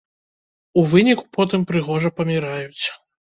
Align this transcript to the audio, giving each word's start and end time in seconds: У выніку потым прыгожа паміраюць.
У 0.81 0.85
выніку 0.93 1.25
потым 1.37 1.67
прыгожа 1.73 2.13
паміраюць. 2.23 2.85